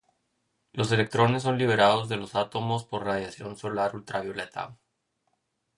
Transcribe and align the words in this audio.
Los 0.73 0.91
electrones 0.91 1.43
son 1.43 1.59
liberados 1.59 2.09
de 2.09 2.17
los 2.17 2.33
átomos 2.33 2.85
por 2.85 3.05
radiación 3.05 3.55
solar 3.55 3.95
ultravioleta. 3.95 4.75